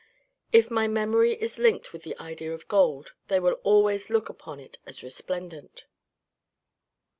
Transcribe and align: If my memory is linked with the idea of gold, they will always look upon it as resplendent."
If 0.51 0.71
my 0.71 0.87
memory 0.87 1.33
is 1.39 1.59
linked 1.59 1.93
with 1.93 2.01
the 2.01 2.17
idea 2.17 2.51
of 2.55 2.67
gold, 2.67 3.11
they 3.27 3.39
will 3.39 3.59
always 3.61 4.09
look 4.09 4.29
upon 4.29 4.59
it 4.59 4.79
as 4.87 5.03
resplendent." 5.03 5.85